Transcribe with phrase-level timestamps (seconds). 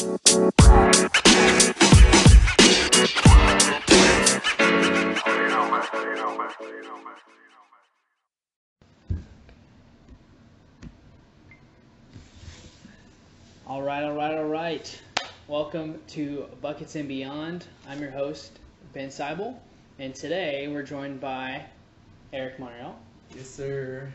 [0.00, 0.08] All
[13.82, 15.02] right, all right, all right.
[15.48, 17.66] Welcome to Buckets and Beyond.
[17.86, 18.52] I'm your host,
[18.94, 19.54] Ben Seibel,
[19.98, 21.62] and today we're joined by
[22.32, 22.94] Erik Monreal.
[23.36, 24.10] Yes, sir.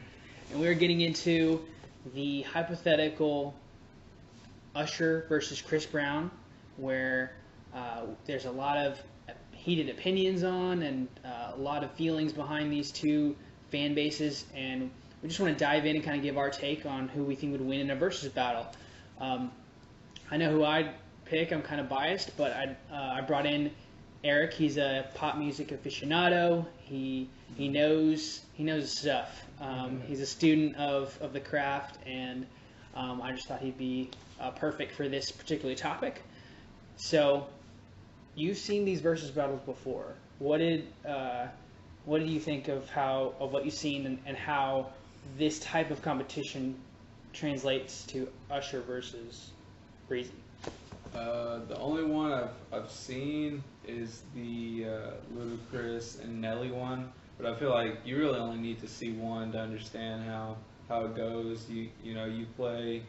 [0.52, 1.64] And we're getting into
[2.16, 3.54] the hypothetical
[4.76, 6.30] Usher versus Chris Brown,
[6.78, 7.34] where
[7.73, 9.02] uh, there's a lot of
[9.52, 13.36] heated opinions on and uh, a lot of feelings behind these two
[13.72, 14.91] fan bases, and
[15.23, 17.36] we just want to dive in and kind of give our take on who we
[17.36, 18.67] think would win in a versus battle.
[19.20, 19.52] Um,
[20.30, 20.92] I know who I'd
[21.26, 21.52] pick.
[21.52, 23.72] I'm kind of biased, but I uh, I brought in
[24.23, 24.53] Erik.
[24.53, 26.66] He's a pop music aficionado.
[26.80, 29.42] He he knows he knows stuff.
[29.59, 32.45] Um, he's a student of, of the craft, and
[32.95, 36.21] um, I just thought he'd be uh, perfect for this particular topic.
[36.98, 37.48] So,
[38.35, 40.14] you've seen these versus battles before.
[40.39, 41.47] What did uh,
[42.05, 44.88] what did you think of how of what you've seen and, and how
[45.38, 46.75] this type of competition
[47.33, 49.52] translates to Usher versus
[50.08, 50.31] Breezy?
[51.16, 57.45] Uh, the only one I've, I've seen is the uh, Ludacris and Nelly one, but
[57.45, 60.58] I feel like you really only need to see one to understand how
[60.89, 61.67] how it goes.
[61.70, 63.03] You you know you play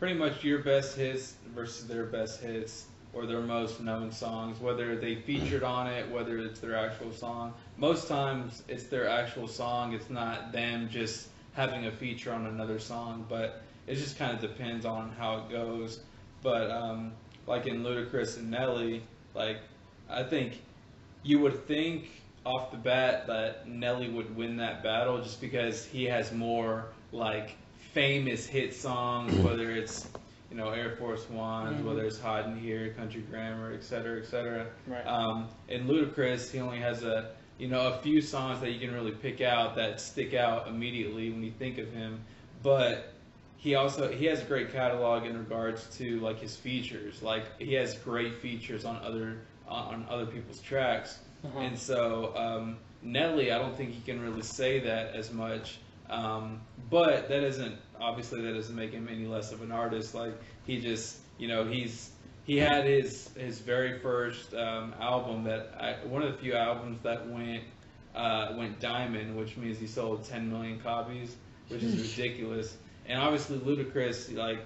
[0.00, 4.96] pretty much your best hits versus their best hits or their most known songs, whether
[4.96, 7.52] they featured on it, whether it's their actual song.
[7.76, 9.92] Most times it's their actual song.
[9.92, 14.40] It's not them just having a feature on another song, but it just kind of
[14.40, 16.00] depends on how it goes.
[16.42, 17.12] But um,
[17.46, 19.02] like in Ludacris and Nelly,
[19.34, 19.58] like
[20.08, 20.62] I think
[21.22, 22.08] you would think
[22.46, 27.56] off the bat that Nelly would win that battle just because he has more like
[27.92, 30.08] famous hit songs, whether it's
[30.50, 31.84] you know Air Force Ones, Mhm.
[31.84, 34.66] whether it's Hot in Here, Country Grammar, et cetera, et cetera.
[34.86, 35.06] Right.
[35.06, 38.92] Um, in Ludacris, he only has a you know a few songs that you can
[38.94, 42.20] really pick out that stick out immediately when you think of him,
[42.62, 43.12] but
[43.56, 47.22] he also he has a great catalog in regards to like his features.
[47.22, 51.60] Like he has great features on other on other people's tracks, Uh-huh.
[51.60, 55.78] and so um, Nelly, I don't think he can really say that as much.
[56.10, 56.60] Um,
[56.90, 60.14] but that isn't obviously that doesn't make him any less of an artist.
[60.14, 60.34] Like
[60.66, 62.10] he just you know he's
[62.44, 67.00] he had his his very first um, album that I, one of the few albums
[67.02, 67.62] that went
[68.14, 71.36] uh, went diamond, which means he sold 10 million copies,
[71.68, 72.76] which is ridiculous.
[73.06, 74.64] And obviously Ludacris, like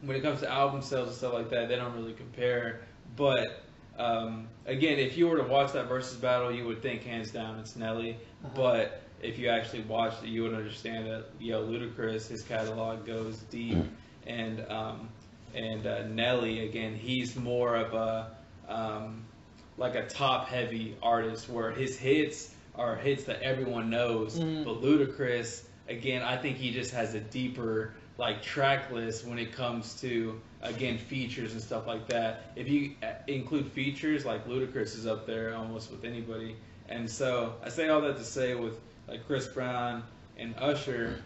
[0.00, 2.80] when it comes to album sales and stuff like that, they don't really compare.
[3.14, 3.62] But
[3.98, 7.58] um, again, if you were to watch that versus battle, you would think hands down
[7.58, 8.16] it's Nelly.
[8.44, 8.52] Uh-huh.
[8.54, 13.38] But if you actually watched it, you would understand that yo, Ludacris, his catalog goes
[13.50, 13.78] deep,
[14.26, 15.08] and um,
[15.54, 18.30] and uh, Nelly again, he's more of a
[18.68, 19.24] um,
[19.78, 24.64] like a top heavy artist where his hits are hits that everyone knows, Mhm.
[24.64, 29.52] but Ludacris again, I think he just has a deeper like track list when it
[29.52, 32.52] comes to again features and stuff like that.
[32.56, 36.56] If you uh, include features, like Ludacris is up there almost with anybody.
[36.88, 38.78] And so I say all that to say with
[39.08, 40.02] like Chris Brown
[40.36, 41.22] and Usher,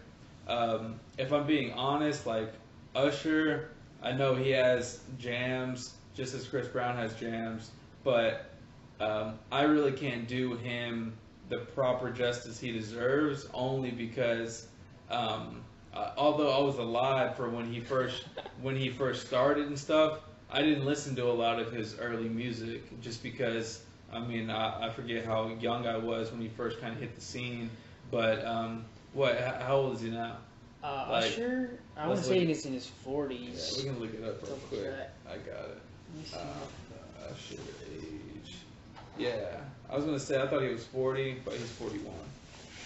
[0.47, 2.51] um, if I'm being honest, like
[2.95, 3.69] Usher,
[4.01, 7.71] I know he has jams just as Chris Brown has jams,
[8.03, 8.49] but
[8.99, 11.13] um, I really can't do him
[11.49, 14.67] the proper justice he deserves only because
[15.09, 15.61] um,
[15.93, 18.25] uh, although I was alive for when he first
[18.61, 22.29] when he first started and stuff, I didn't listen to a lot of his early
[22.29, 26.79] music just because I mean I, I forget how young I was when he first
[26.81, 27.69] kind of hit the scene.
[28.11, 29.37] But um, what?
[29.39, 30.37] How old is he now?
[30.83, 33.31] Uh, Like, Usher, I want to say he's in his 40s.
[33.75, 34.83] Yeah, we can look it up real Double quick.
[34.83, 35.09] check.
[35.27, 35.77] I got it.
[36.13, 36.37] Let me see.
[36.37, 38.55] Uh, Usher age.
[39.17, 39.57] Yeah,
[39.89, 42.13] I was gonna say I thought he was 40, but he's 41.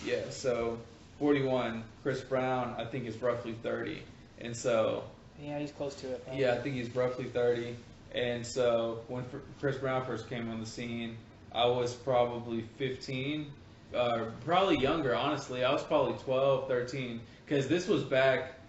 [0.06, 0.80] Yeah, so
[1.20, 1.84] 41.
[2.02, 4.02] Chris Brown, I think is roughly 30,
[4.40, 5.04] and so
[5.40, 6.24] yeah, he's close to it.
[6.24, 6.42] probably.
[6.42, 7.76] yeah, I think he's roughly 30.
[8.14, 9.26] And so when
[9.60, 11.18] Chris Brown first came on the scene,
[11.54, 13.52] I was probably 15,
[13.96, 15.64] uh, probably younger, honestly.
[15.64, 18.60] I was probably 12, 13, because this was back,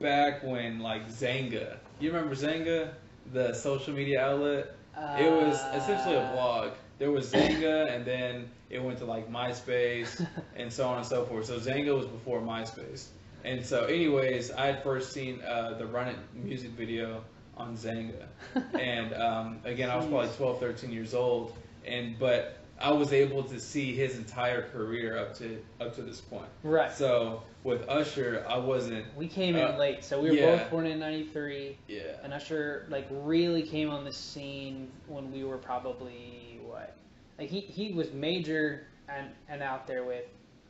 [0.00, 1.78] back when like Xanga.
[2.00, 2.90] You remember Xanga,
[3.32, 4.76] the social media outlet?
[5.18, 6.72] It was essentially a Uh, blog.
[6.98, 10.26] There was Xanga, and then it went to like MySpace
[10.56, 11.46] and so on and so forth.
[11.46, 13.08] So Xanga was before MySpace.
[13.44, 17.22] And so, anyways, I had first seen uh, the Run It music video
[17.56, 18.26] on Xanga.
[18.78, 21.54] And um, again, I was probably 12, 13 years old.
[21.86, 26.20] And but I was able to see his entire career up to up to this
[26.20, 26.48] point.
[26.62, 26.92] Right.
[26.92, 29.04] So with Usher, I wasn't.
[29.16, 30.56] we came in uh, late, so we were yeah.
[30.56, 32.00] both born in '93, Yeah.
[32.22, 36.96] and Usher like really came on the scene when we were probably what?
[37.38, 40.24] Like he he was major and and out there with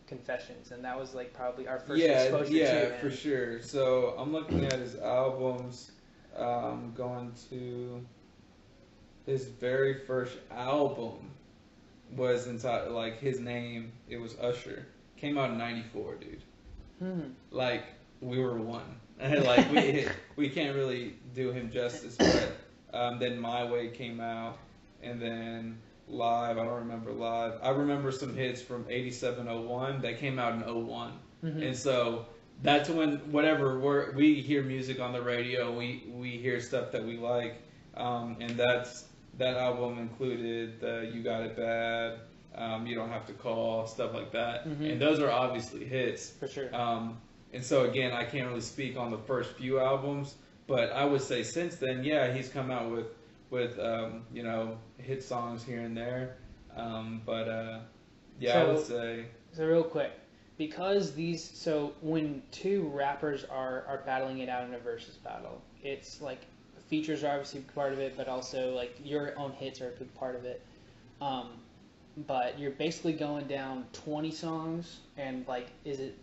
[0.07, 2.93] Confessions, and that was like probably our first yeah, exposure yeah, to him.
[2.93, 3.63] Yeah, for sure.
[3.63, 5.91] So I'm looking at his albums.
[6.39, 8.05] Um, going to
[9.27, 11.31] his very first album
[12.17, 13.93] was entitled like his name.
[14.09, 14.87] It was Usher.
[15.17, 16.43] Came out in '94, dude.
[16.99, 17.21] Hmm.
[17.51, 17.85] Like
[18.21, 19.01] we were one.
[19.21, 20.07] like we
[20.37, 22.17] we can't really do him justice.
[22.17, 22.53] But
[22.93, 24.59] um, then My Way came out,
[25.03, 25.79] and then
[26.09, 26.59] Live.
[26.59, 27.55] I don't remember Live.
[27.63, 31.13] I remember some hits from '8701 that came out in 01.
[31.45, 31.67] Mhm.
[31.67, 32.27] And so
[32.63, 37.05] that's when whatever we're, we hear music on the radio, we we hear stuff that
[37.05, 37.57] we like,
[37.97, 39.05] um, and that's
[39.39, 42.21] that album included the "You Got It Bad,"
[42.55, 44.93] um, "You Don't Have to Call," stuff like that, Mhm.
[44.93, 46.31] and those are obviously hits.
[46.31, 46.75] For sure.
[46.75, 47.19] Um,
[47.53, 50.35] and so again, I can't really speak on the first few albums,
[50.67, 53.07] but I would say since then, yeah, he's come out with
[53.51, 56.37] with um, you know hit songs here and there.
[56.77, 57.79] Um, but uh,
[58.39, 60.13] yeah, I would say So real quick,
[60.59, 65.61] because these so when two rappers are are battling it out in a versus battle,
[65.83, 66.41] it's like
[66.89, 70.13] features are obviously part of it, but also like your own hits are a big
[70.15, 70.63] part of it.
[71.21, 71.49] Um,
[72.27, 76.17] but you're basically going down 20 songs, and like, is it?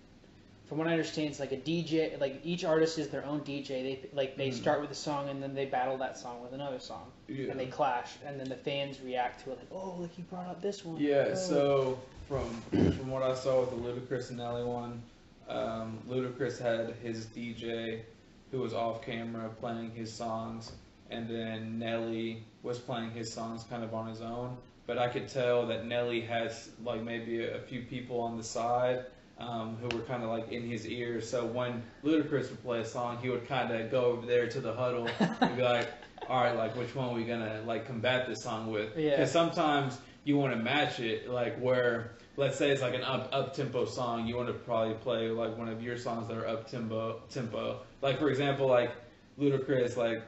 [0.67, 2.19] From what I understand, it's like a DJ.
[2.19, 3.67] Like each artist is their own DJ.
[3.67, 4.53] They like they Mhm.
[4.53, 7.51] start with a song and then they battle that song with another song, yeah.
[7.51, 10.47] and they clash, and then the fans react to it like, oh, look, he brought
[10.47, 10.99] up this one.
[10.99, 11.35] Yeah, Oh.
[11.35, 15.01] so from from what I saw with the Ludacris and Nelly one,
[15.47, 18.01] um, Ludacris had his DJ
[18.51, 20.71] who was off camera playing his songs,
[21.09, 24.57] and then Nelly was playing his songs kind of on his own.
[24.85, 28.43] But I could tell that Nelly has like maybe a, a few people on the
[28.43, 29.05] side
[29.39, 31.19] um, who were kind of like in his ear.
[31.21, 34.59] So when Ludacris would play a song, he would kind of go over there to
[34.59, 35.89] the huddle and be like,
[36.29, 39.11] "All right, like which one are we gonna like combat this song with?" Yeah.
[39.11, 43.29] Because sometimes you want to match it, like where let's say it's like an up
[43.31, 46.47] up tempo song, you want to probably play like one of your songs that are
[46.47, 47.79] up tempo tempo.
[48.01, 48.91] Like for example, like
[49.39, 50.21] Ludacris, like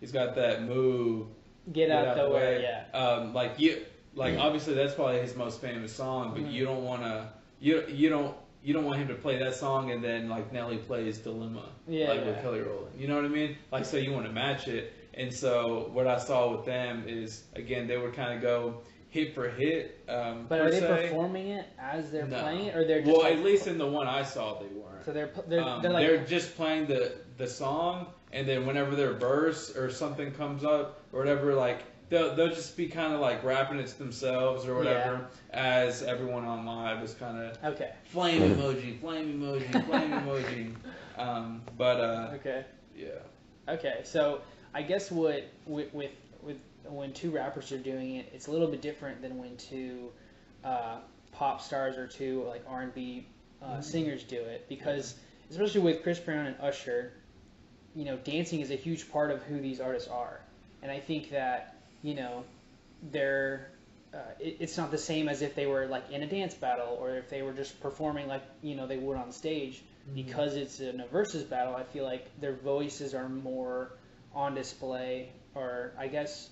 [0.00, 1.26] he's got that move
[1.72, 2.62] Get, out, the way.
[2.62, 2.98] Yeah.
[2.98, 3.84] um, like you,
[4.14, 6.52] like obviously that's probably his most famous song, but Mhm.
[6.52, 7.28] you don't want to,
[7.60, 10.78] you you don't you don't want him to play that song and then like Nelly
[10.78, 12.26] plays Dilemma, Yeah, like yeah.
[12.26, 12.98] with Kelly Rowland.
[12.98, 13.56] You know what I mean?
[13.72, 17.44] Like so you want to match it, and so what I saw with them is
[17.56, 18.80] again they would kind of go
[19.16, 20.04] hit for hit.
[20.08, 20.86] Um, But are they se.
[21.08, 22.40] performing it as they're No.
[22.40, 24.66] playing, it, or they're just well, like, at least in the one I saw, they
[24.66, 25.04] weren't.
[25.04, 29.12] so they're they're, Um, they're like just playing the the song, and then whenever their
[29.14, 31.80] verse or something comes up or whatever, like
[32.10, 36.44] they'll they'll just be kind of like rapping it to themselves or whatever, as everyone
[36.44, 40.74] on live is kind of okay, flame emoji, flame emoji, flame emoji.
[41.18, 43.08] Um, but uh, okay, yeah,
[43.68, 44.00] okay.
[44.04, 44.42] So
[44.74, 46.10] I guess what with with
[46.90, 50.10] when two rappers are doing it, it's a little bit different than when two
[50.64, 50.98] uh,
[51.32, 53.26] pop stars or two like R and B
[53.62, 53.84] uh, Mhm.
[53.84, 54.68] singers do it.
[54.68, 55.14] Because
[55.50, 57.12] especially with Chris Brown and Usher,
[57.94, 60.40] you know, dancing is a huge part of who these artists are,
[60.82, 62.44] and I think that you know
[63.10, 63.70] they're
[64.14, 66.96] uh, it, it's not the same as if they were like in a dance battle
[67.00, 69.82] or if they were just performing like you know they would on stage.
[70.14, 73.90] Because it's in a versus battle i feel like their voices are more
[74.32, 76.48] on display or i guess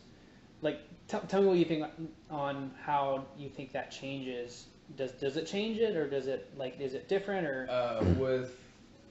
[0.65, 1.87] like t- tell me what you think
[2.31, 4.67] on how you think that changes
[4.97, 8.57] does does it change it or does it like is it different or uh, with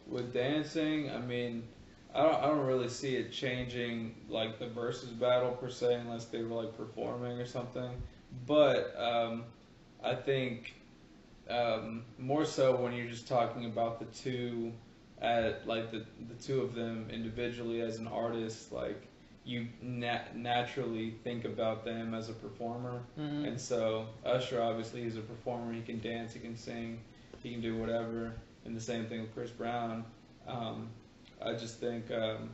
[0.08, 1.64] with dancing, I mean,
[2.14, 6.26] I don't I don't really see it changing like the versus battle per se, unless
[6.26, 7.90] they were like performing or something.
[8.46, 9.46] But um,
[10.04, 10.76] I think
[11.50, 14.72] um, more so when you're just talking about the two
[15.22, 19.08] at like the the two of them individually as an artist, like
[19.46, 23.02] you nat- naturally think about them as a performer.
[23.20, 23.48] Mhm.
[23.48, 25.74] And so Usher obviously is a performer.
[25.74, 27.00] He can dance, he can sing,
[27.42, 28.34] he can do whatever.
[28.66, 30.06] And the same thing with Chris Brown.
[30.48, 30.90] Um,
[31.42, 32.52] I just think, um,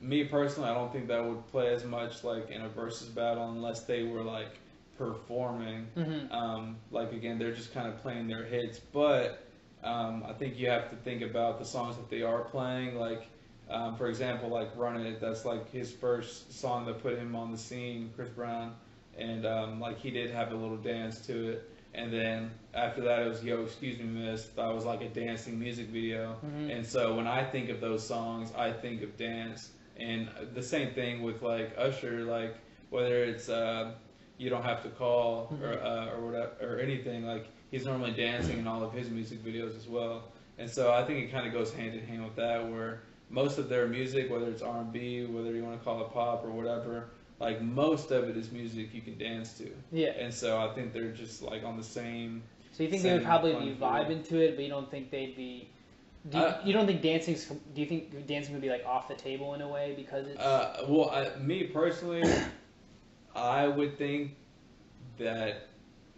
[0.00, 3.50] me personally, I don't think that would play as much like in a versus battle
[3.50, 4.58] unless they were like
[4.98, 5.86] performing.
[5.96, 6.30] Mhm.
[6.32, 8.78] Um, like again, they're just kind of playing their hits.
[8.78, 9.40] But
[9.82, 12.96] um, I think you have to think about the songs that they are playing.
[12.96, 13.26] Like
[13.70, 17.50] um, for example, like "Run It," that's like his first song that put him on
[17.52, 18.74] the scene, Chris Brown,
[19.18, 21.70] and um, like he did have a little dance to it.
[21.94, 25.58] And then after that, it was "Yo, Excuse Me, Miss." That was like a dancing
[25.58, 26.36] music video.
[26.44, 26.76] Mhm.
[26.76, 29.70] And so when I think of those songs, I think of dance.
[29.96, 32.56] And the same thing with like Usher, like
[32.90, 33.92] whether it's uh,
[34.38, 35.84] you don't have to call or Mhm.
[35.84, 37.24] uh, or whatever or anything.
[37.24, 40.24] Like he's normally dancing in all of his music videos as well,
[40.58, 42.68] and so I think it kind of goes hand in hand with that.
[42.68, 46.00] Where most of their music, whether it's R and B, whether you want to call
[46.04, 47.08] it pop or whatever,
[47.40, 50.10] like most of it is music you can dance to, Yeah.
[50.10, 52.42] and so I think they're just like on the same.
[52.72, 55.36] So you think they would probably be vibing to it, but you don't think they'd
[55.36, 55.68] be.
[56.30, 57.46] Do you, Uh, you don't think dancing's?
[57.46, 60.40] Do you think dancing would be like off the table in a way because it's?
[60.40, 62.22] Uh, well, I, me personally,
[63.36, 64.36] I would think
[65.18, 65.68] that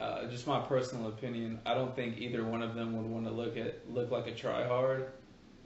[0.00, 1.58] uh, just my personal opinion.
[1.66, 4.32] I don't think either one of them would want to look at look like a
[4.32, 5.08] tryhard,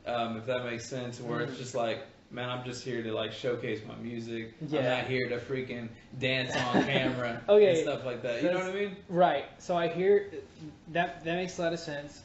[0.06, 1.20] um, if that makes sense.
[1.20, 4.54] Where it's just like, man, I'm just here to like showcase my music.
[4.62, 5.00] I'm Yeah.
[5.00, 5.88] not here to freaking
[6.18, 7.68] dance on camera Okay.
[7.68, 8.42] and stuff like that.
[8.42, 8.96] You know what I mean?
[9.08, 9.44] Right.
[9.58, 10.30] So I hear
[10.92, 12.22] that that makes a lot of sense.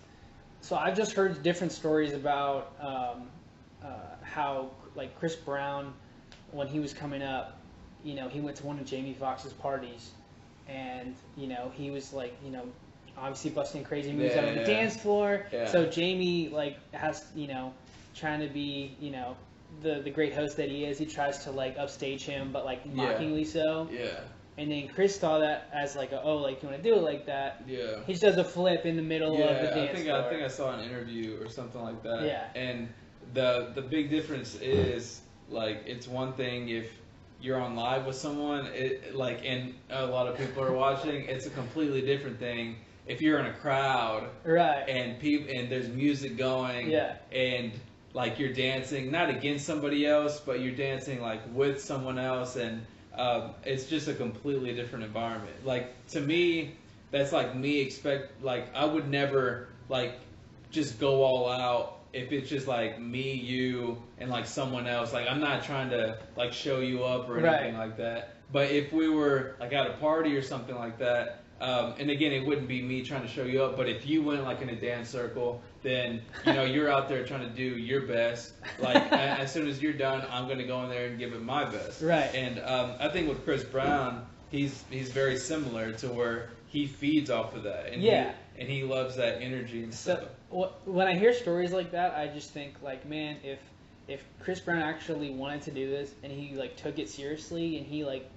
[0.62, 3.30] So I've just heard different stories about um,
[3.84, 3.88] uh,
[4.24, 5.94] how like Chris Brown,
[6.52, 7.60] when he was coming up,
[8.04, 10.12] you know, he went to one of Jamie Foxx's parties,
[10.68, 12.64] and you know he was like, you know,
[13.18, 14.68] obviously busting crazy moves Yeah, out on the yeah.
[14.68, 15.46] dance floor.
[15.52, 15.68] Yeah.
[15.68, 17.74] So Jamie like has you know
[18.16, 19.36] trying to be you know
[19.82, 20.98] the the great host that he is.
[20.98, 23.90] He tries to like upstage him, but like mockingly so.
[23.92, 24.20] Yeah.
[24.58, 27.02] And then Chris saw that as like, a, oh, like you want to do it
[27.02, 27.64] like that.
[27.68, 28.00] Yeah.
[28.06, 30.20] He just does a flip in the middle of the dance I think floor.
[30.20, 32.24] I think I saw an interview or something like that.
[32.24, 32.48] Yeah.
[32.56, 32.88] And
[33.34, 36.90] the the big difference is like it's one thing if
[37.42, 41.26] you're on live with someone, it like and a lot of people are watching.
[41.26, 44.88] It's a completely different thing if you're in a crowd right.
[44.90, 46.90] and people and there's music going.
[46.90, 47.16] Yeah.
[47.32, 47.72] And
[48.14, 52.86] like you're dancing not against somebody else, but you're dancing like with someone else, and
[53.14, 55.66] um, it's just a completely different environment.
[55.66, 56.76] Like to me,
[57.12, 60.20] that's like me expect like I would never like
[60.72, 65.12] just go all out if it's just like me, you, and like someone else.
[65.12, 67.88] Like I'm not trying to like show you up or anything Right.
[67.88, 68.36] like that.
[68.52, 72.32] But if we were like at a party or something like that, um, and again,
[72.32, 74.70] it wouldn't be me trying to show you up, but if you went like in
[74.70, 78.54] a dance circle, then you know you're out there trying to do your best.
[78.78, 81.64] Like as soon as you're done, I'm gonna go in there and give it my
[81.66, 82.02] best.
[82.02, 82.30] Right.
[82.34, 87.30] And um, I think with Chris Brown, he's he's very similar to where he feeds
[87.30, 88.34] off of that, and Yeah.
[88.56, 90.30] he, and he loves that energy and So stuff.
[90.52, 93.60] wh- when I hear stories like that, I just think like, man, if
[94.08, 97.86] if Chris Brown actually wanted to do this and he like took it seriously and
[97.86, 98.30] he like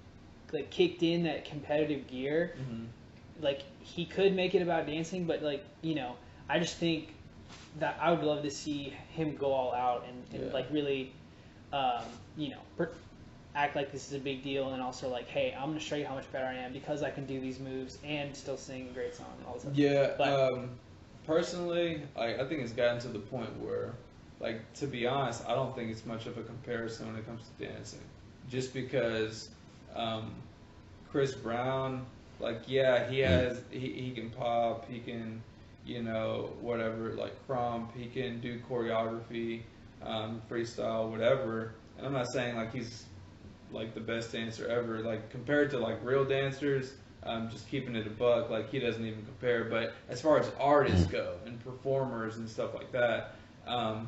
[0.51, 2.85] like kicked in that competitive gear, hmm
[3.41, 6.15] like he could make it about dancing, but like you know,
[6.49, 7.13] I just think
[7.79, 10.53] that I would love to see him go all out and, and Yeah.
[10.53, 11.11] like really,
[11.71, 12.03] um,
[12.37, 12.91] you know, per-
[13.55, 16.05] act like this is a big deal, and also like, hey, I'm gonna show you
[16.05, 18.93] how much better I am because I can do these moves and still sing a
[18.93, 19.63] great song all this.
[19.63, 19.73] Stuff.
[19.75, 20.69] Yeah, But- um,
[21.25, 23.93] personally, I, I think it's gotten to the point where,
[24.39, 27.41] like, to be honest, I don't think it's much of a comparison when it comes
[27.57, 27.99] to dancing.
[28.49, 29.49] Just because
[29.95, 30.31] um,
[31.11, 32.05] Chris Brown,
[32.39, 35.41] like, yeah, he has, he, he can pop, he can,
[35.85, 39.61] you know, whatever, like, krump, he can do choreography,
[40.03, 41.73] um, freestyle, whatever.
[41.97, 43.05] And I'm not saying, like, he's
[43.71, 44.99] like the best dancer ever.
[44.99, 46.93] Like compared to like real dancers,
[47.23, 49.65] um, just keeping it a buck, like he doesn't even compare.
[49.65, 53.35] But as far as artists go and performers and stuff like that,
[53.67, 54.07] um,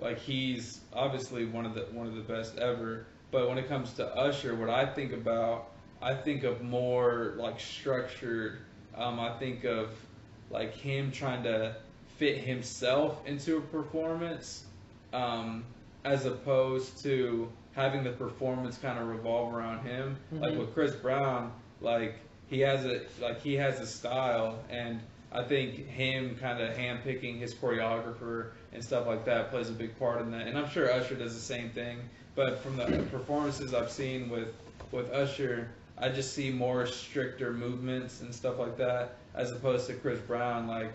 [0.00, 3.06] like he's obviously one of the one of the best ever.
[3.30, 5.70] But when it comes to Usher, what I think about,
[6.02, 8.58] I think of more like structured.
[8.96, 9.90] Um, I think of
[10.50, 11.76] like him trying to
[12.18, 14.64] fit himself into a performance,
[15.12, 15.64] um,
[16.04, 20.16] as opposed to having the performance kind of revolve around him.
[20.32, 20.58] Like Mhm.
[20.58, 22.16] with Chris Brown, like
[22.48, 25.00] he has a like he has a style, and
[25.32, 29.96] I think him kind of handpicking his choreographer and stuff like that plays a big
[29.98, 30.48] part in that.
[30.48, 31.98] And I'm sure Usher does the same thing.
[32.34, 34.48] But from the performances I've seen with
[34.92, 35.68] with Usher,
[36.00, 40.66] I just see more stricter movements and stuff like that, as opposed to Chris Brown.
[40.68, 40.92] Like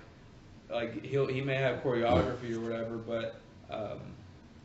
[0.69, 3.99] like he'll he may have choreography or whatever, but um,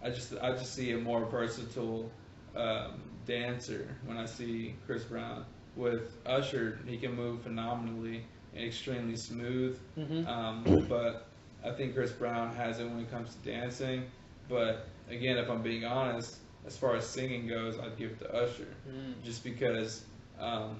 [0.03, 2.11] I just I just see a more versatile
[2.55, 5.45] um, dancer when I see Chris Brown.
[5.77, 9.79] With Usher, he can move phenomenally and extremely smooth.
[9.95, 11.29] hmm Um, but
[11.65, 14.05] I think Chris Brown has it when it comes to dancing.
[14.49, 18.35] But again, if I'm being honest, as far as singing goes, I'd give it to
[18.35, 19.23] Usher Mm.
[19.23, 20.05] just because
[20.41, 20.77] um,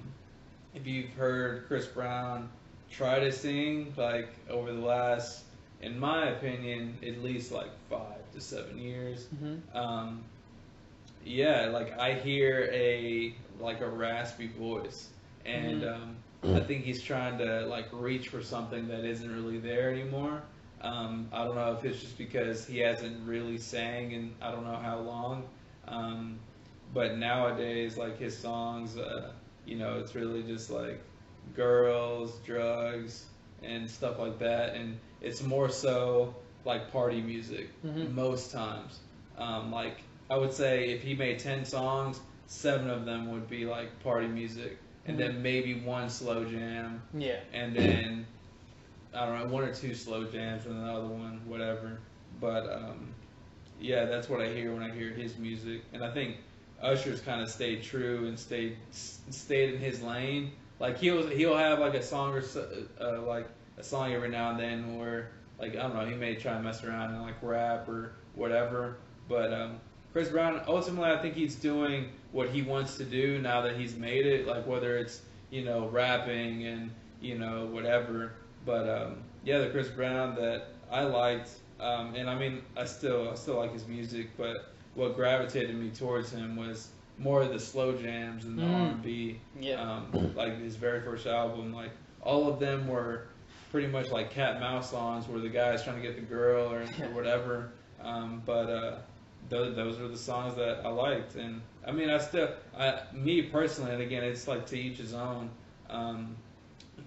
[0.73, 2.49] if you've heard Chris Brown
[2.89, 5.45] try to sing like over the last,
[5.81, 10.23] in my opinion, at least like five to seven years, hmm um,
[11.23, 15.09] yeah, like I hear a like a raspy voice,
[15.45, 15.85] and Mhm.
[15.85, 16.17] um,
[16.53, 20.43] I think he's trying to like reach for something that isn't really there anymore.
[20.81, 24.63] Um, I don't know if it's just because he hasn't really sang in I don't
[24.65, 25.43] know how long,
[25.87, 26.39] um,
[26.93, 29.31] but nowadays like his songs, uh,
[29.65, 31.01] you know, it's really just like
[31.53, 33.25] girls, drugs,
[33.61, 34.75] and stuff like that.
[34.75, 38.11] And it's more so like party music Mhm.
[38.13, 38.99] most times.
[39.37, 43.65] Um, like I would say, if he made ten songs, seven of them would be
[43.65, 47.39] like party music, and then maybe one slow jam, Yeah.
[47.53, 48.25] and then
[49.13, 51.99] I don't know one or two slow jams, and another one, whatever.
[52.39, 53.13] But um,
[53.79, 56.37] yeah, that's what I hear when I hear his music, and I think
[56.81, 60.51] Usher's kind of stayed true and stayed stayed in his lane.
[60.79, 62.67] Like he'll he'll have like a song or so,
[62.99, 63.47] uh, like
[63.77, 66.63] a song every now and then where like I don't know he may try and
[66.63, 68.97] mess around and like rap or whatever.
[69.29, 69.79] But um,
[70.11, 73.95] Chris Brown ultimately I think he's doing what he wants to do now that he's
[73.95, 74.47] made it.
[74.47, 75.21] Like whether it's
[75.51, 78.33] you know rapping and you know whatever.
[78.65, 83.29] But um, yeah, the Chris Brown that I liked, um, and I mean I still
[83.29, 87.59] I still like his music, but what gravitated me towards him was more of the
[87.59, 88.73] slow jams and the Mm.
[88.73, 89.39] R&B.
[89.59, 89.81] Yeah.
[89.81, 93.27] Um, like his very first album, like all of them were
[93.69, 96.81] pretty much like cat mouse songs where the guy's trying to get the girl or,
[97.01, 97.71] or whatever.
[98.01, 98.97] Um, but uh,
[99.49, 103.43] those, those were the songs that I liked, and I mean, I still, I, me
[103.43, 105.49] personally, and again, it's like to each his own.
[105.89, 106.35] Um,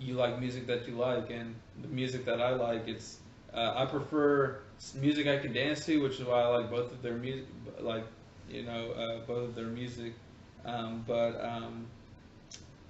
[0.00, 3.18] you like music that you like, and the music that I like, it's
[3.52, 4.63] uh, I prefer s-
[4.94, 7.46] music I can dance to, which is why I like both of their music,
[7.80, 8.04] like
[8.48, 10.14] you know, uh, both of their music.
[10.64, 11.86] Um, but um,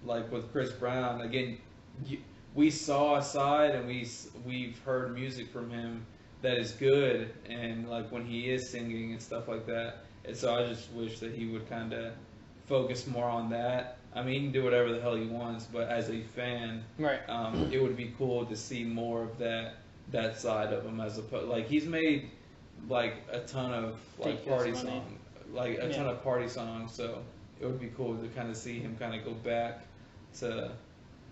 [0.05, 1.59] like with Chris Brown, again,
[2.07, 2.19] you,
[2.55, 4.07] we saw a side and we
[4.45, 6.05] we've heard music from him
[6.43, 9.99] that is good, and like when he is singing and stuff like that.
[10.25, 12.13] And so I just wish that he would kind of
[12.67, 13.99] focus more on that.
[14.15, 17.21] I mean, he can do whatever the hell he wants, but as a fan, Right.
[17.29, 19.75] um, it would be cool to see more of that
[20.11, 22.31] that side of him as opposed like he's made
[22.89, 25.19] like a ton of like Ridiculous party song
[25.53, 27.23] like a ton of party songs so
[27.61, 29.87] it would be cool to kind of see him kind of go back
[30.39, 30.71] to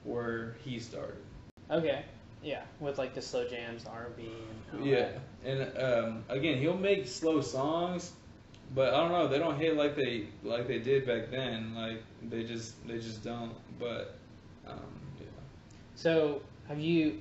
[0.04, 1.16] where he started
[1.70, 2.04] Okay.
[2.42, 2.62] Yeah.
[2.80, 4.28] With like the slow jams, R and B,
[4.72, 5.08] and all yeah
[5.44, 5.44] that.
[5.44, 8.12] and um, again he'll make slow songs
[8.74, 12.02] but I don't know they don't hit like they like they did back then like
[12.22, 14.18] they just they just don't but
[14.66, 14.78] um,
[15.20, 15.26] yeah
[15.94, 17.20] So have you?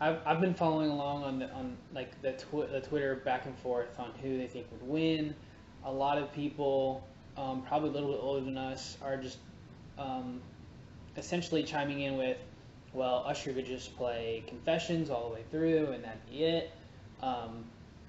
[0.00, 2.32] I've, I've been following along on the on like the
[2.70, 5.34] the Twitter back and forth on who they think would win.
[5.84, 7.06] A lot of people,
[7.36, 9.38] um, probably a little bit older than us, are just
[9.98, 10.40] um,
[11.16, 12.36] essentially chiming in with,
[12.92, 16.70] well, Usher could just play Confessions all the way through, and that'd be it.
[17.22, 17.64] Um,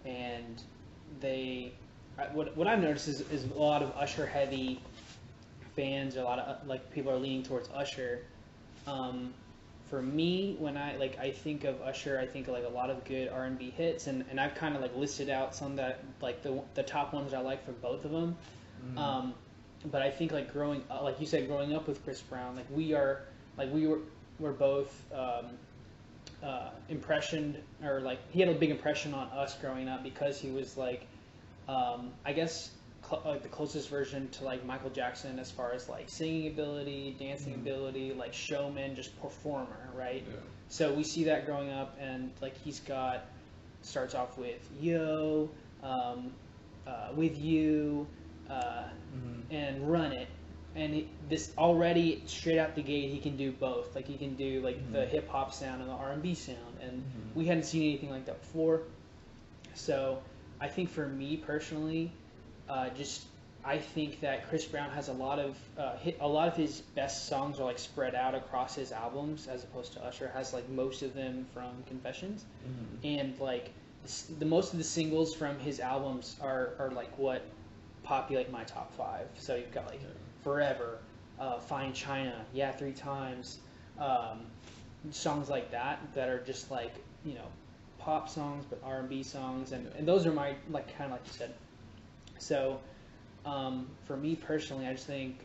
[0.06, 0.62] and
[1.19, 1.73] they,
[2.34, 4.80] what what I've noticed is, is a lot of Usher heavy
[5.75, 6.15] fans.
[6.17, 8.25] A lot of like people are leaning towards Usher.
[8.86, 9.34] Um,
[9.89, 12.89] for me, when I like I think of Usher, I think of like a lot
[12.89, 15.75] of good R and B hits, and, and I've kind of like listed out some
[15.78, 18.38] that like the the top ones that I like from both of them.
[18.97, 19.34] Um,
[19.91, 22.67] but I think like growing up, like you said, growing up with Chris Brown, like
[22.71, 23.21] we are
[23.58, 23.99] like we were
[24.39, 25.45] we're both um,
[26.43, 30.52] uh, impressioned or like he had a big impression on us growing up because he
[30.52, 31.08] was like
[31.67, 32.71] um, I guess
[33.08, 37.16] cl- like the closest version to like Michael Jackson as far as like singing ability,
[37.20, 37.62] dancing Mhm.
[37.62, 40.24] ability, like showman, just performer, right?
[40.28, 40.36] yeah.
[40.70, 43.26] So we see that growing up, and like he's got
[43.82, 45.50] starts off with yo,
[45.84, 46.32] um,
[46.86, 48.08] uh, with you,
[48.50, 48.84] uh,
[49.16, 49.44] Mhm.
[49.52, 50.28] and run it.
[50.76, 53.96] And he, this already straight out the gate, he can do both.
[53.96, 55.08] Like he can do like the Mhm.
[55.10, 57.36] hip hop sound and the R and B sound, and Mhm.
[57.36, 58.84] we hadn't seen anything like that before.
[59.74, 60.22] So
[60.62, 62.12] I think for me personally,
[62.69, 63.25] uh, just
[63.65, 66.82] I think that Chris Brown has a lot of uh, hit, a lot of his
[66.95, 70.69] best songs are like spread out across his albums, as opposed to Usher has like
[70.69, 73.19] most of them from Confessions, Mhm.
[73.19, 73.71] and like
[74.39, 77.41] the most of the singles from his albums are are like what
[78.03, 79.27] populate my top five.
[79.38, 80.08] So you've got like Yeah.
[80.41, 80.99] Forever,
[81.38, 83.60] uh, Fine China, Yeah Three Times,
[83.99, 84.45] um,
[85.12, 86.93] songs like that that are just like
[87.25, 87.47] you know
[87.97, 91.19] pop songs but R and B songs, and, and those are my like kind of
[91.19, 91.53] like you said.
[92.39, 92.80] So
[93.45, 95.39] um, for me personally, I just think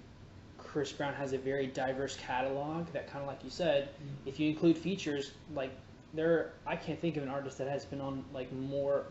[0.58, 3.88] Chris Brown has a very diverse catalog that kind of like you said,
[4.26, 5.70] if you include features, like
[6.14, 9.04] there, I can't think of an artist that has been on like more,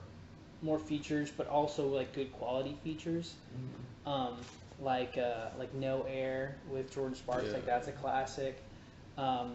[0.61, 3.35] more features, but also like good quality features.
[4.05, 4.11] Mhm.
[4.11, 4.33] Um,
[4.79, 7.53] like uh, like No Air with Jordin Sparks, Yeah.
[7.53, 8.61] like that's a classic.
[9.17, 9.53] Um,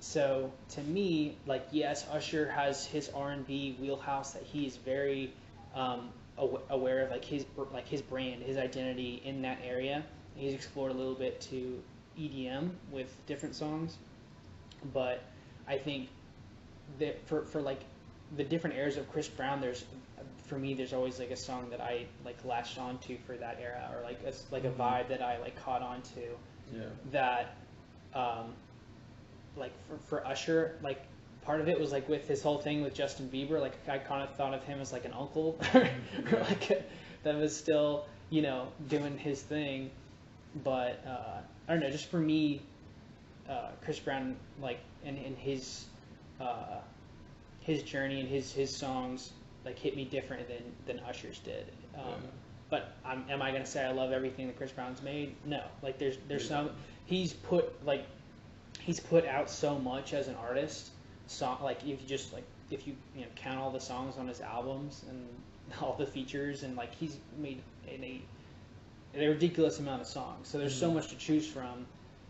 [0.00, 4.76] so to me, like yes, Usher has his R and B wheelhouse that he is
[4.76, 5.32] very
[5.74, 10.04] um, aw- aware of, like his like his brand, his identity in that area.
[10.36, 11.82] He's explored a little bit to
[12.18, 13.96] EDM with different songs,
[14.92, 15.22] but
[15.66, 16.08] I think
[16.98, 17.80] that for for like
[18.36, 19.84] the different eras of Chris Brown, there's
[20.46, 23.90] for me there's always like a song that I like latched onto for that era,
[23.96, 24.76] or like a, like a Mhm.
[24.76, 26.20] vibe that I like caught onto.
[26.74, 26.82] Yeah.
[27.12, 27.54] that
[28.12, 28.52] um,
[29.56, 31.00] like for, for Usher, like
[31.46, 34.22] part of it was like with his whole thing with Justin Bieber, like I kind
[34.22, 35.88] of thought of him as like an uncle, or
[36.40, 36.82] like
[37.22, 39.90] that was still you know doing his thing,
[40.64, 42.60] but uh, I don't know, just for me,
[43.48, 45.84] uh, Chris Brown like in, in his
[46.40, 46.78] uh,
[47.60, 49.32] his journey and his his songs
[49.64, 51.66] like hit me different than than Usher's did.
[51.96, 52.16] Um, Yeah.
[52.68, 55.36] But I'm, am I gonna say I love everything that Chris Brown's made?
[55.44, 55.62] No.
[55.82, 56.48] Like there's there's Yeah.
[56.48, 56.70] some
[57.04, 58.04] he's put like
[58.80, 60.90] he's put out so much as an artist.
[61.28, 64.28] Song like if you just like if you you know count all the songs on
[64.28, 65.26] his albums and
[65.82, 68.20] all the features and like he's made an, a
[69.14, 70.46] a ridiculous amount of songs.
[70.48, 70.94] So there's so Mhm.
[70.94, 71.86] much to choose from,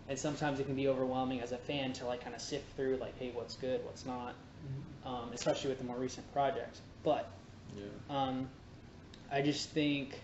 [0.09, 2.97] and sometimes it can be overwhelming as a fan to like kind of sift through
[2.99, 4.35] like hey what's good what's not,
[5.05, 6.81] um, especially with the more recent projects.
[7.03, 7.29] But
[7.77, 7.85] Yeah.
[8.17, 8.49] um,
[9.33, 10.21] I just think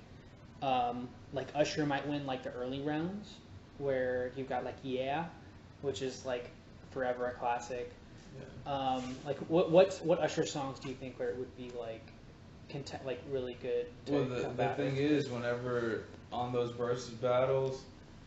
[0.62, 3.34] um, like Usher might win like the early rounds
[3.78, 5.24] where you've got like Yeah,
[5.82, 6.50] which is like
[6.92, 7.92] forever a classic.
[8.66, 12.06] Um, like what what what Usher songs do you think where it would be like
[12.68, 13.86] content like really good?
[14.06, 15.02] To Well, the, the thing with?
[15.02, 17.82] is, whenever on those versus battles,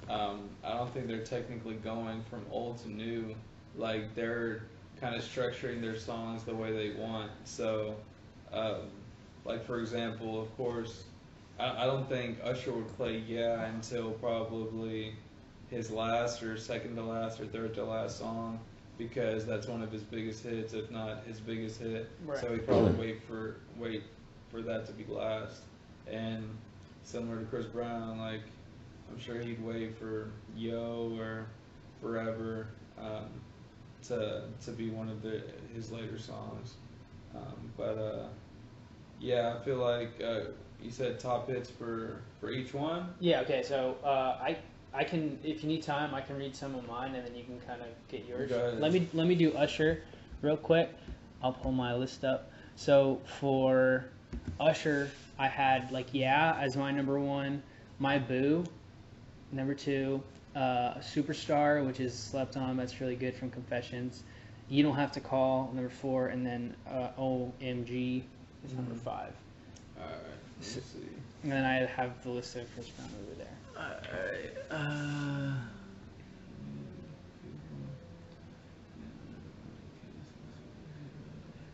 [0.09, 3.33] um, I don't think they're technically going from old to new.
[3.77, 4.63] Like they're
[4.99, 7.31] kind of structuring their songs the way they want.
[7.45, 7.95] So,
[8.51, 8.89] um,
[9.45, 11.05] like for example, of course,
[11.59, 15.15] I, I don't think Usher would play "Yeah" until probably
[15.69, 18.59] his last or second to last or third to last song
[18.97, 22.09] because that's one of his biggest hits, if not his biggest hit.
[22.25, 22.39] Right.
[22.39, 24.03] So he'd probably wait for wait
[24.51, 25.61] for that to be last.
[26.11, 26.47] And
[27.03, 28.41] similar to Chris Brown, like
[29.11, 31.47] I'm sure he'd wait for Yo or
[32.01, 32.67] Forever
[32.99, 33.29] um,
[34.07, 36.75] to to be one of the his later songs.
[37.35, 38.27] Um, but uh,
[39.19, 43.13] yeah, I feel like uh, you said top hits for for each one.
[43.19, 43.41] Yeah.
[43.41, 43.63] Okay.
[43.63, 44.57] So uh, I
[44.95, 47.43] I can if you need time I can read some of mine and then you
[47.43, 48.51] can kind of get yours.
[48.51, 48.79] Ahead.
[48.79, 50.01] Let me let me do Usher
[50.41, 50.89] real quick.
[51.43, 52.51] I'll pull my list up.
[52.75, 54.05] So for
[54.59, 57.61] Usher, I had like Yeah as my number one,
[57.99, 58.63] My Boo,
[59.51, 60.21] number two,
[60.55, 62.77] uh, Superstar, which is slept on.
[62.77, 64.23] That's really good from Confessions.
[64.69, 68.23] You don't have to call number four, and then uh, OMG
[68.65, 68.99] is number Mhm.
[68.99, 69.33] five.
[69.99, 70.11] All right,
[70.59, 70.99] let me see.
[71.43, 73.54] And then I have the list of Chris Brown over there.
[73.77, 75.51] Uh.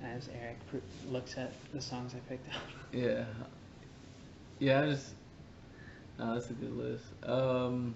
[0.04, 0.58] As Erik
[1.10, 2.62] looks at the songs I picked out.
[2.92, 3.24] Yeah.
[4.60, 5.10] Yeah, I just.
[6.20, 7.06] No, that's a good list.
[7.24, 7.96] Um.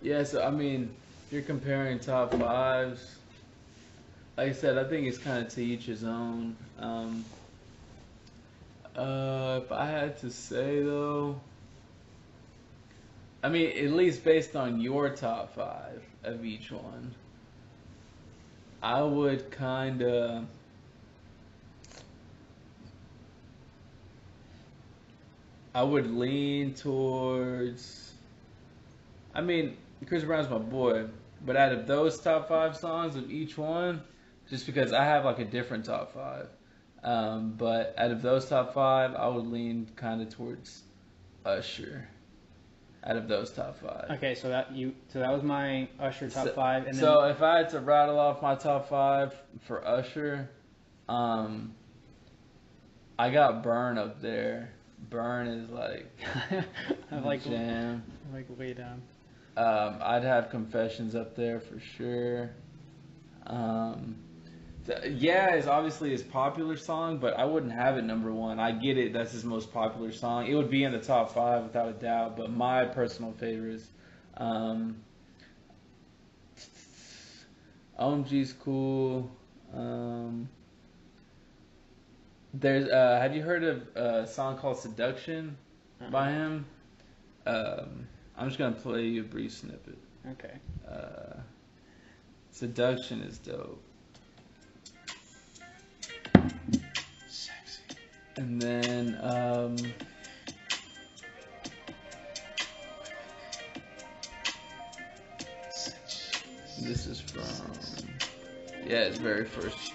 [0.00, 0.94] Yeah, so I mean,
[1.32, 3.16] you're comparing top fives,
[4.36, 6.56] like I said, I think it's kind of to each his own.
[6.78, 7.24] Um.
[8.96, 11.40] Uh, if I had to say though,
[13.44, 17.14] I mean, at least based on your top five of each one,
[18.82, 20.46] I would kind of.
[25.74, 28.14] I would lean towards.
[29.34, 29.76] I mean,
[30.06, 31.08] Chris Brown's my boy,
[31.44, 34.00] but out of those top five songs of each one,
[34.48, 36.48] just because I have like a different top five,
[37.02, 40.82] um, but out of those top five, I would lean kind of towards
[41.44, 42.08] Usher.
[43.06, 44.06] Out of those top five.
[44.12, 47.24] Okay, so that you so that was my Usher top So- five, and then so
[47.24, 49.34] if I had to rattle off my top five
[49.66, 50.48] for Usher,
[51.08, 51.74] um,
[53.18, 54.70] I got Burn up there.
[55.10, 56.10] Burn is like
[57.12, 58.02] I'm like jam.
[58.26, 59.02] I'm like way down.
[59.56, 62.50] Um, I'd have Confessions up there for sure.
[63.46, 64.16] Um,
[65.06, 68.58] yeah, is obviously his popular song, but I wouldn't have it number one.
[68.58, 70.46] I get it; that's his most popular song.
[70.46, 72.36] It would be in the top five without a doubt.
[72.36, 73.88] But my personal favorites,
[74.36, 74.96] um,
[77.98, 79.30] OMG's cool.
[79.74, 80.48] Um,
[82.52, 85.56] there's uh, have you heard of a song called Seduction
[86.10, 86.66] by him?
[87.46, 89.98] Um, I'm just gonna play you a brief snippet.
[90.32, 90.54] Okay.
[90.88, 91.40] Uh,
[92.50, 93.83] Seduction is dope.
[98.36, 99.76] And then um,
[106.82, 107.44] this is from
[108.86, 109.92] yeah, his very first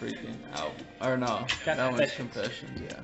[0.00, 0.74] freaking album.
[1.00, 2.12] Or no, Got that one's.
[2.12, 2.80] Confessions.
[2.80, 3.00] Yeah.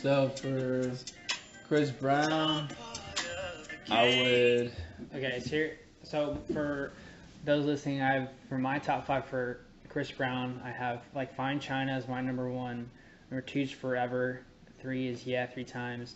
[0.00, 0.92] So for
[1.66, 4.72] Chris Brown, Part of the I would.
[5.12, 6.92] Okay, so here, so for
[7.44, 9.58] those listening, I have for my top five for
[9.88, 12.88] Chris Brown, I have like Fine China is my number one.
[13.28, 14.42] Number two is Forever.
[14.80, 16.14] Three is Yeah Three Times.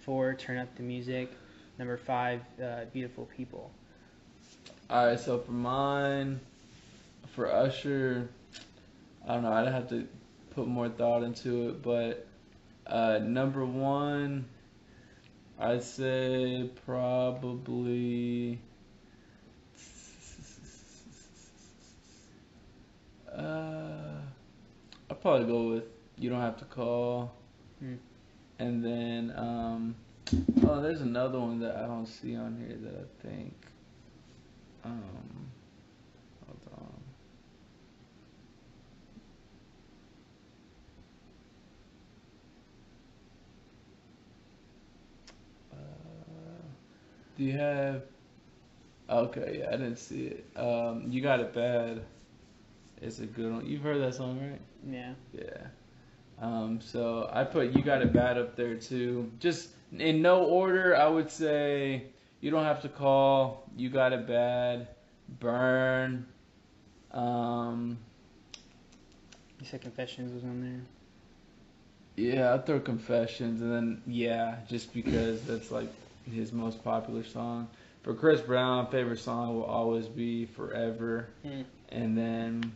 [0.00, 1.32] Four, Turn Up the Music.
[1.78, 3.70] Number five, uh, Beautiful People.
[4.90, 6.38] All right, so for mine,
[7.34, 8.28] for Usher,
[9.26, 9.52] I don't know.
[9.52, 10.06] I'd have to
[10.50, 12.26] put more thought into it, but
[12.86, 14.46] uh, number one,
[15.58, 18.58] I'd say probably.
[23.34, 24.20] Uh,
[25.10, 25.84] I'd probably go with
[26.18, 27.32] "You Don't Have to Call,"
[27.78, 27.94] Hmm.
[28.58, 29.94] and then um,
[30.66, 33.54] oh, there's another one that I don't see on here that I think.
[34.84, 35.02] Um,
[36.46, 37.02] hold on.
[45.72, 45.78] Uh,
[47.42, 48.02] do you have?
[49.10, 50.46] Okay, yeah, I didn't see it.
[50.56, 52.02] Um, you got it bad.
[53.00, 53.66] It's a good one.
[53.66, 54.60] You've heard that song, right?
[54.88, 55.14] Yeah.
[55.32, 55.66] Yeah.
[56.40, 59.30] Um, so I put You Got It Bad up there too.
[59.40, 62.04] Just in no order, I would say
[62.40, 64.86] You Don't Have to Call, You Got It Bad,
[65.40, 66.24] Burn.
[67.10, 67.98] Um,
[69.58, 70.80] You said Confessions was on there.
[72.16, 75.88] yeah, I'd throw Confessions and then Yeah, just because that's like
[76.30, 77.68] his most popular song.
[78.02, 81.28] For Chris Brown, favorite song will always be Forever.
[81.42, 81.62] Hmm.
[81.90, 82.72] And then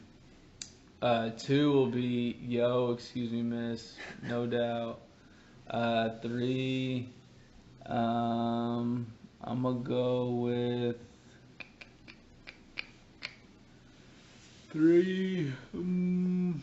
[1.02, 5.00] uh, two will be Yo, Excuse Me Miss, no doubt.
[5.68, 7.08] Uh, three,
[7.86, 9.06] um,
[9.42, 10.96] I'm gonna go with
[14.70, 15.52] three.
[15.74, 16.62] Um,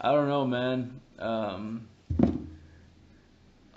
[0.00, 1.00] I don't know, man.
[1.18, 1.88] Um,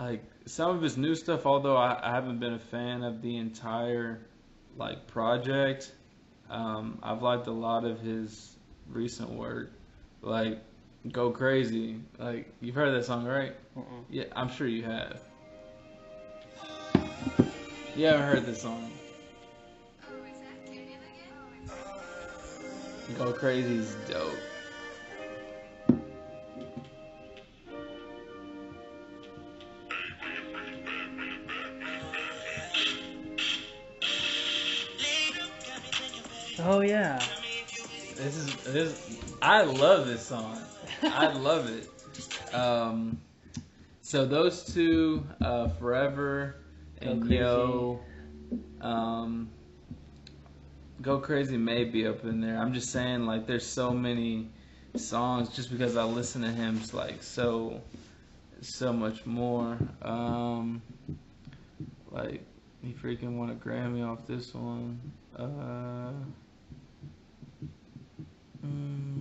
[0.04, 3.38] like some of his new stuff, although I, I haven't been a fan of the
[3.38, 4.20] entire
[4.76, 5.90] like project.
[6.50, 9.72] Um, I've liked a lot of his recent work,
[10.20, 10.58] like
[11.10, 13.54] "Go Crazy." Like you've heard that song, right?
[13.76, 13.82] Uh-uh.
[14.10, 15.20] Yeah, I'm sure you have.
[17.96, 18.90] You haven't heard this song.
[23.16, 24.53] Go Crazy is dope.
[39.44, 40.58] I love this song.
[41.02, 42.54] I love it.
[42.54, 43.20] Um,
[44.00, 46.56] so those two, uh, Forever
[47.02, 47.28] and.
[47.30, 48.00] Yo,
[48.80, 49.50] um,
[51.02, 52.56] Go Crazy may be up in there.
[52.56, 54.48] I'm just saying, like, there's so many
[54.96, 57.82] songs just because I listen to him like so,
[58.62, 59.76] so much more.
[60.00, 60.80] Um,
[62.10, 62.40] like,
[62.80, 64.98] he freaking won a Grammy off this one.
[65.36, 66.12] Uh,
[68.64, 69.13] Mm.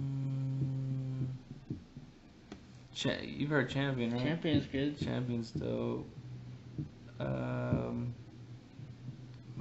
[2.95, 4.21] Cha- you've heard Champion, right?
[4.21, 4.99] Champion's good.
[4.99, 6.07] Champion's dope.
[7.19, 8.13] Um,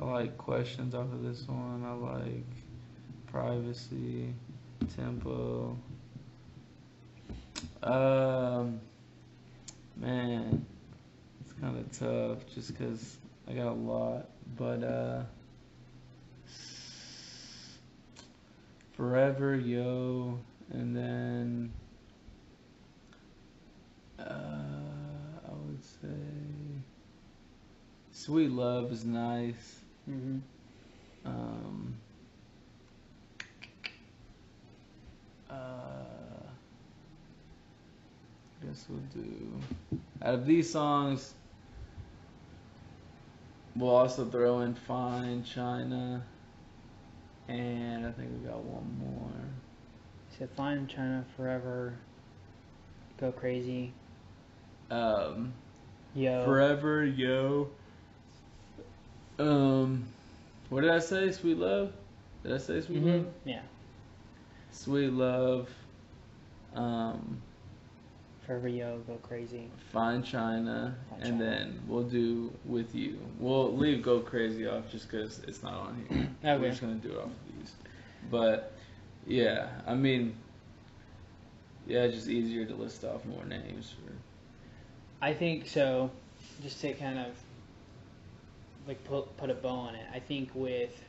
[0.00, 1.84] I like questions off of this one.
[1.84, 2.46] I like
[3.26, 4.34] privacy,
[4.96, 5.76] tempo.
[7.82, 8.80] Um,
[9.96, 10.66] man,
[11.40, 13.16] it's kind of tough just because
[13.48, 15.22] I got a lot, but uh.
[18.92, 20.38] Forever Yo,
[20.70, 21.72] and then
[24.28, 26.82] uh, I would say
[28.12, 29.80] Sweet Love is nice.
[30.04, 30.38] hmm
[31.24, 31.96] Um,
[35.50, 35.54] uh,
[38.64, 41.34] guess we'll do out of these songs.
[43.74, 46.22] We'll also throw in Fine China,
[47.48, 49.40] and I think we got one more.
[50.30, 51.94] You said Fine China Forever.
[53.18, 53.92] Go Crazy.
[54.92, 55.54] Um,
[56.14, 56.44] Yo.
[56.44, 57.70] Forever, yo.
[59.38, 60.04] Um,
[60.68, 61.32] what did I say?
[61.32, 61.92] Sweet love.
[62.42, 63.24] Did I say sweet Mhm.
[63.24, 63.32] love?
[63.46, 63.62] Yeah.
[64.70, 65.70] Sweet love.
[66.74, 67.40] Um,
[68.46, 68.98] Forever Yo.
[69.06, 69.70] Go Crazy.
[69.92, 71.44] Fine China, Fine and China.
[71.44, 73.18] then we'll do with you.
[73.38, 76.28] We'll leave Go Crazy off just because it's not on here.
[76.44, 76.58] Okay.
[76.60, 77.72] We're just gonna do it off of these.
[78.30, 78.74] But
[79.26, 80.34] yeah, I mean,
[81.86, 84.12] yeah, it's just easier to list off more names for.
[85.22, 86.10] I think so.
[86.62, 87.28] Just to kind of
[88.86, 90.06] like put put a bow on it.
[90.12, 91.00] I think with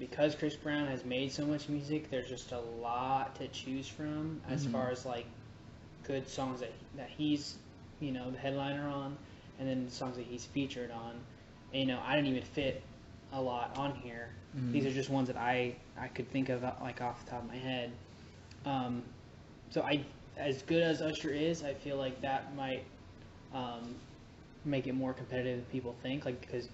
[0.00, 4.40] because Chris Brown has made so much music, there's just a lot to choose from
[4.48, 4.72] as Mhm.
[4.72, 5.26] far as like
[6.02, 7.58] good songs that that he's
[8.00, 9.16] you know the headliner on,
[9.60, 11.14] and then songs that he's featured on.
[11.72, 12.82] And, you know, I didn't even fit
[13.32, 14.30] a lot on here.
[14.56, 14.72] Mhm.
[14.72, 17.42] These are just ones that I I could think of uh, like off the top
[17.42, 17.92] of my head.
[18.64, 19.02] Um,
[19.70, 20.02] so I,
[20.38, 22.84] as good as Usher is, I feel like that might
[23.54, 23.96] um,
[24.64, 26.26] make it more competitive than people think.
[26.26, 26.68] Like because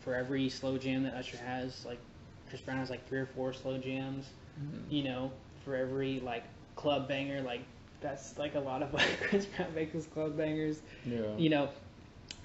[0.00, 2.00] for every slow jam that Usher has, like
[2.48, 4.30] Chris Brown has like three or four slow jams.
[4.60, 4.90] Mhm.
[4.90, 5.32] You know,
[5.64, 6.44] for every like
[6.76, 7.62] club banger, like
[8.00, 11.36] that's like a lot of like Chris Brown makes club bangers Yeah.
[11.36, 11.70] you know,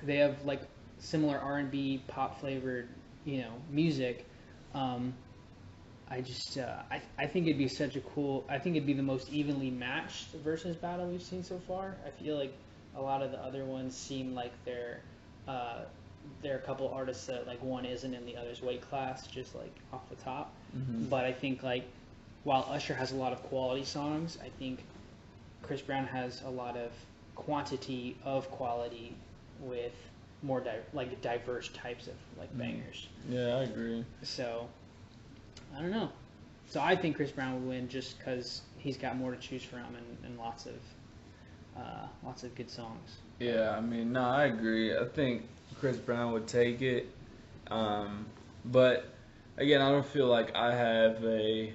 [0.03, 0.61] they have like
[0.99, 2.89] similar R and B pop flavored,
[3.25, 4.25] you know, music.
[4.73, 5.13] Um,
[6.09, 8.45] I just, uh, I, I think it'd be such a cool.
[8.49, 11.97] I think it'd be the most evenly matched Verzuz battle we've seen so far.
[12.05, 12.53] I feel like
[12.95, 15.01] a lot of the other ones seem like they're,
[15.47, 15.79] uh,
[16.41, 19.73] they're a couple artists that like one isn't in the other's weight class, just like
[19.93, 20.53] off the top.
[20.75, 21.09] Mhm.
[21.09, 21.85] But I think like
[22.43, 24.83] while Usher has a lot of quality songs, I think
[25.61, 26.91] Chris Brown has a lot of
[27.35, 29.15] quantity of quality
[29.59, 29.93] with
[30.41, 32.57] more di- like diverse types of like Mhm.
[32.59, 33.07] bangers.
[33.29, 34.05] Yeah, I agree.
[34.23, 34.67] So
[35.75, 36.09] I don't know.
[36.69, 39.79] So I think Chris Brown would win just because he's got more to choose from
[39.95, 40.73] and, and lots of
[41.77, 43.17] uh, lots of good songs.
[43.39, 44.95] Yeah, I mean, no, I agree.
[44.95, 45.43] I think
[45.79, 47.09] Chris Brown would take it.
[47.67, 48.25] Um,
[48.63, 49.13] but
[49.57, 51.73] again, I don't feel like I have a.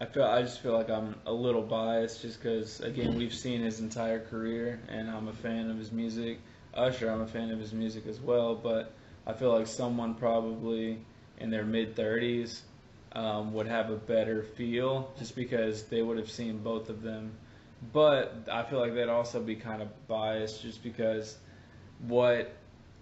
[0.00, 3.60] I feel I just feel like I'm a little biased just because again we've seen
[3.62, 6.40] his entire career and I'm a fan of his music.
[6.74, 8.92] Usher, I'm a fan of his music as well, but
[9.26, 10.98] I feel like someone probably
[11.38, 12.62] in their mid 30s
[13.12, 17.32] um, would have a better feel just because they would have seen both of them
[17.92, 21.36] but I feel like they'd also be kind of biased just because
[22.06, 22.54] what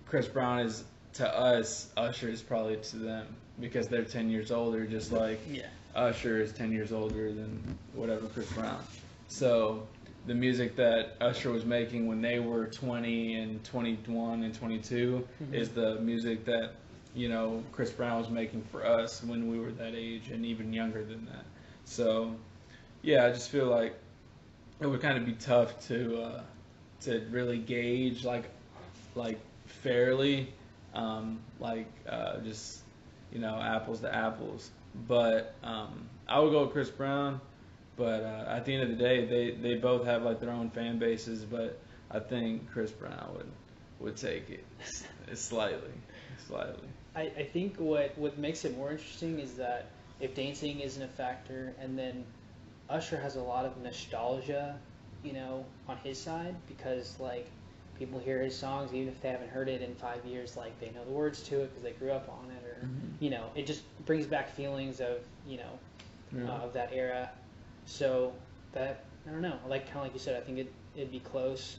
[0.06, 3.26] Chris Brown is to us, Usher is probably to them
[3.60, 5.66] because they're 10 years older, just like Yeah.
[5.94, 8.82] Usher is 10 years older than whatever Chris Brown.
[9.28, 9.86] So
[10.26, 15.54] the music that Usher was making when they were 20 and 21 and 22 Mhm.
[15.54, 16.72] is the music that,
[17.14, 20.72] you know, Chris Brown was making for us when we were that age and even
[20.72, 21.44] younger than that.
[21.84, 22.34] So,
[23.02, 23.94] yeah, I just feel like
[24.84, 26.42] it would kind of be tough to uh,
[27.02, 28.50] to really gauge like
[29.14, 30.52] like fairly,
[30.94, 32.80] um, like uh, just
[33.32, 34.70] you know apples to apples.
[35.08, 37.40] But um, I would go with Chris Brown.
[37.94, 40.70] But uh, at the end of the day, they, they both have like their own
[40.70, 41.44] fan bases.
[41.44, 41.78] But
[42.10, 43.50] I think Chris Brown would
[44.00, 44.64] would take it
[45.34, 45.92] slightly,
[46.46, 46.88] slightly.
[47.14, 49.86] I, I think what, what makes it more interesting is that
[50.20, 52.24] if dancing isn't a factor, and then
[52.92, 54.78] Usher has a lot of nostalgia,
[55.24, 57.50] you know, on his side because like
[57.98, 60.90] people hear his songs even if they haven't heard it in five years, like they
[60.90, 63.10] know the words to it because they grew up on it, or Mhm.
[63.20, 65.78] you know, it just brings back feelings of you know
[66.36, 66.50] Yeah.
[66.50, 67.30] uh, of that era.
[67.86, 68.32] So
[68.72, 71.20] that I don't know, like kind of like you said, I think it it'd be
[71.20, 71.78] close,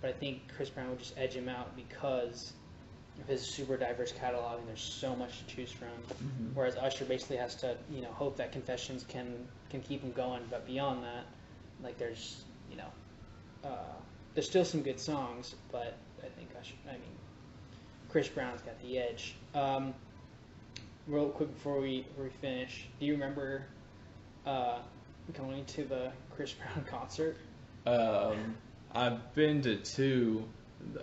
[0.00, 2.52] but I think Chris Brown would just edge him out because
[3.20, 5.88] of his super diverse catalog and there's so much to choose from.
[5.88, 6.54] Mhm.
[6.54, 10.42] Whereas Usher basically has to you know hope that Confessions can can keep him going,
[10.50, 11.26] but beyond that,
[11.82, 12.88] like there's you know
[13.64, 13.94] uh,
[14.34, 17.16] there's still some good songs, but I think Usher, I mean
[18.08, 19.34] Chris Brown's got the edge.
[19.54, 19.94] Um,
[21.06, 23.64] real quick before we before we finish, do you remember
[24.46, 24.78] uh,
[25.34, 27.36] going to the Chris Brown concert?
[27.86, 28.56] Um,
[28.94, 30.44] I've been to two.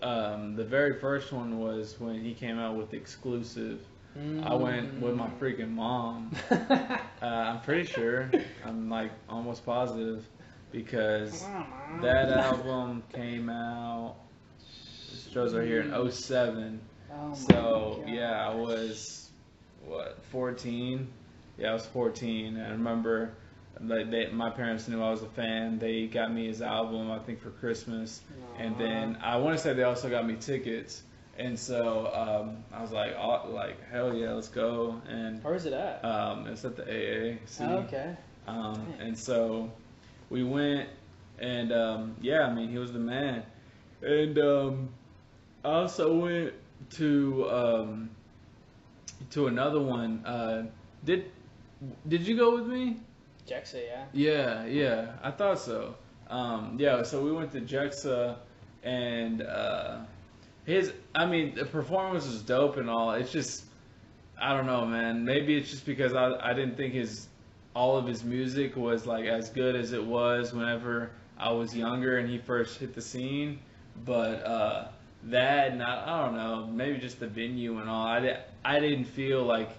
[0.02, 3.80] Um, the very first one was when he came out with exclusive.
[4.44, 6.32] I went with my freaking mom.
[7.22, 8.30] Uh, I'm pretty sure.
[8.64, 10.28] I'm like almost positive
[10.72, 11.44] because
[12.02, 14.16] that album came out.
[14.60, 16.80] It shows are here in 07.
[17.12, 19.30] Oh So yeah, I was
[19.86, 21.08] what 14.
[21.58, 22.58] Yeah, I was 14.
[22.58, 23.32] And I remember
[23.82, 25.80] like they, my parents knew I was a fan.
[25.80, 28.22] They got me his album, I think, for Christmas.
[28.58, 31.04] And then I want to say they also got me tickets.
[31.38, 35.02] And so um, I was like, oh, like hell yeah, let's go.
[35.10, 36.04] And Where's it at?
[36.06, 37.62] um, it's at the AAC.
[37.62, 38.16] oh, okay.
[38.48, 39.72] Um, and so
[40.30, 40.88] we went,
[41.40, 43.44] and um, yeah, I mean, he was the man.
[44.02, 44.90] And um,
[45.66, 46.54] I also went
[46.92, 48.10] to um,
[49.32, 50.24] to another one.
[50.26, 50.68] Uh,
[51.04, 51.32] did
[52.08, 53.00] did you go with me?
[53.48, 54.06] Gexa, yeah.
[54.14, 55.96] Yeah, yeah, I thought so.
[56.30, 58.38] Um, yeah, so we went to Gexa,
[58.84, 60.00] and uh,
[60.66, 63.12] his, I mean, the performance was dope and all.
[63.12, 63.66] It's just,
[64.42, 65.24] I don't know, man.
[65.24, 67.28] Maybe it's just because I, I didn't think his,
[67.76, 72.18] all of his music was like as good as it was whenever I was younger
[72.18, 73.60] and he first hit the scene.
[74.06, 74.88] But uh,
[75.26, 78.08] that, and I, I don't know, maybe just the venue and all.
[78.08, 79.70] I, I didn't feel like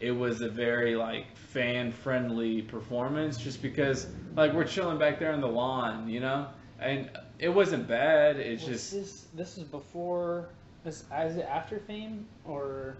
[0.00, 5.32] it was a very like fan friendly performance, just because like we're chilling back there
[5.32, 6.46] on the lawn, you know,
[6.78, 8.36] and it wasn't bad.
[8.36, 10.48] It's Was just this this is before
[10.84, 12.96] is, is it after Fame or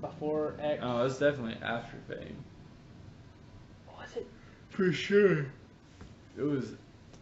[0.00, 0.80] before X?
[0.82, 2.36] oh, it's definitely after fame
[3.98, 4.26] Was it
[4.68, 5.46] for sure.
[6.36, 6.72] It was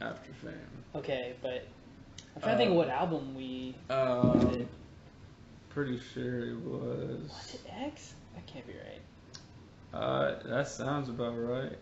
[0.00, 0.52] after fame.
[0.96, 1.34] okay?
[1.42, 1.66] But
[2.34, 4.68] I'm trying to think Uh, of what album we Um, did.
[5.68, 7.28] pretty sure it was.
[7.28, 8.14] Was it X?
[8.34, 9.00] That can't be right.
[9.92, 11.76] Uh, that sounds about right.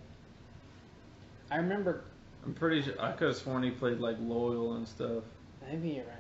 [1.50, 2.04] I remember.
[2.44, 5.24] I'm pretty sure I could have sworn he played like loyal and stuff.
[5.68, 6.16] Maybe you're right.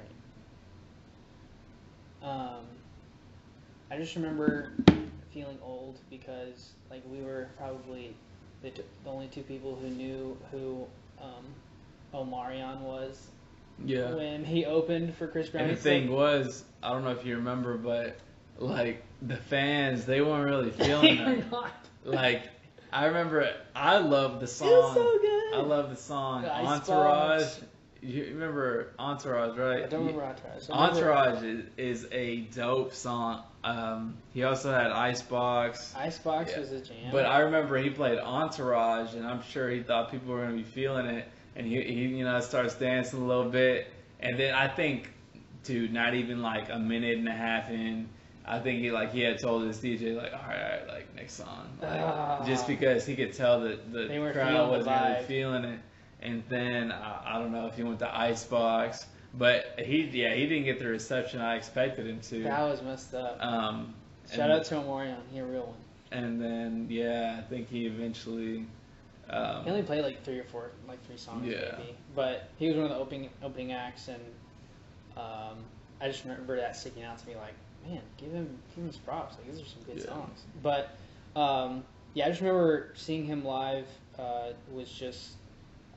[2.30, 2.64] Um,
[3.90, 4.72] I just remember
[5.32, 8.14] feeling old because like we were probably
[8.62, 10.86] the, t- the only two people who knew who
[11.20, 11.44] um,
[12.12, 13.28] Omarion was
[13.84, 14.12] Yeah.
[14.14, 15.68] when he opened for Chris Brown.
[15.68, 18.18] And the thing was, I don't know if you remember, but
[18.60, 21.44] like the fans, they weren't really feeling it.
[22.04, 22.42] Like
[22.92, 24.68] I remember, I love the song.
[24.68, 25.54] It was so good.
[25.54, 27.58] I love the song The Entourage.
[28.02, 29.84] You remember Entourage, right?
[29.84, 30.68] I don't remember Entourage.
[30.68, 33.42] Remember Entourage is, is a dope song.
[33.62, 35.94] Um, he also had Icebox.
[35.94, 36.60] Icebox Yeah.
[36.60, 37.12] was a jam.
[37.12, 40.62] But I remember he played Entourage, and I'm sure he thought people were gonna be
[40.62, 43.88] feeling it, and he, he you know starts dancing a little bit,
[44.20, 45.10] and then I think,
[45.64, 48.08] dude, not even like a minute and a half in,
[48.46, 51.14] I think he like he had told his DJ like, all right, all right like
[51.14, 52.42] next song, like, Ah.
[52.46, 55.80] just because he could tell that the crowd the wasn't really feeling it,
[56.20, 60.46] and then I, I don't know if he went to Icebox, but he yeah he
[60.46, 62.42] didn't get the reception I expected him to.
[62.44, 63.38] that was messed up.
[63.40, 63.94] Um,
[64.32, 65.16] Shout out to Omarion.
[65.32, 65.76] He a real one.
[66.12, 68.66] and then yeah, I think he eventually.
[69.28, 71.76] Um, He only played like three or four, like three songs Yeah.
[71.78, 71.94] maybe.
[72.16, 74.20] But he was one of the opening opening acts, and
[75.16, 75.58] um,
[76.00, 77.36] I just remember that sticking out to me.
[77.36, 77.54] Like,
[77.86, 79.36] man, give him give him his props.
[79.36, 80.06] Like, these are some good Yeah.
[80.06, 80.40] songs.
[80.62, 80.90] But
[81.36, 83.86] um, yeah, I just remember seeing him live.
[84.18, 85.32] Uh, was just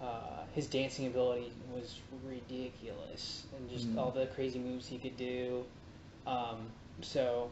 [0.01, 3.97] uh, his dancing ability was ridiculous, and just Mhm.
[3.97, 5.65] all the crazy moves he could do.
[6.25, 6.69] Um,
[7.01, 7.49] so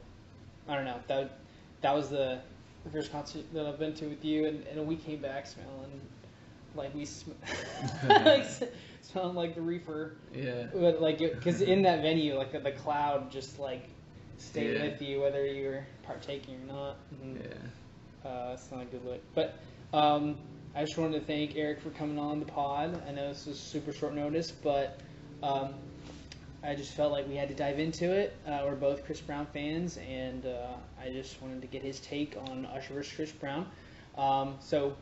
[0.68, 1.40] I don't know that
[1.82, 2.40] that was the
[2.84, 6.02] the first concert that I've been to with you, and, and we came back smelling
[6.74, 7.32] like we sm-
[8.08, 8.46] like,
[9.02, 10.68] smelling like the reefer, yeah.
[10.74, 13.90] but like because in that venue, like the, the cloud just like
[14.42, 14.84] stayed Yeah.
[14.84, 16.96] with you whether you're partaking or not.
[17.22, 17.38] And,
[18.24, 18.30] Yeah.
[18.30, 19.22] uh, it's not a good look.
[19.36, 19.56] But
[19.94, 20.38] um,
[20.76, 23.02] I just wanted to thank Erik for coming on the pod.
[23.08, 25.00] I know this was super short notice, but
[25.44, 25.74] um,
[26.64, 28.36] I just felt like we had to dive into it.
[28.48, 30.68] Uh, we're both Chris Brown fans, and uh,
[31.02, 33.66] I just wanted to get his take on Usher versus Chris Brown.
[34.18, 34.96] Um, so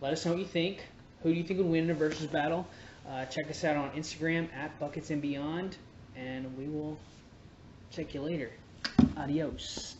[0.00, 0.84] let us know what you think.
[1.22, 2.66] Who do you think would win in a Verzuz battle?
[3.08, 5.76] Uh, check us out on Instagram at Buckets and Beyond,
[6.16, 6.98] and we will
[7.90, 8.50] check you later.
[9.16, 9.96] Adios.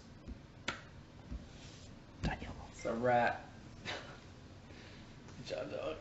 [2.25, 2.53] Adios.
[2.75, 3.45] It's a rat.
[5.47, 5.97] Good job, dog.